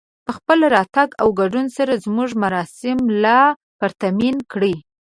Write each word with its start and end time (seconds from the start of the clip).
په 0.25 0.31
خپل 0.37 0.59
راتګ 0.75 1.09
او 1.21 1.27
ګډون 1.39 1.65
سره 1.77 1.93
زموږ 2.05 2.29
مراسم 2.43 2.97
لا 3.23 3.39
پرتمين 3.79 4.35
کړئ 4.51 4.75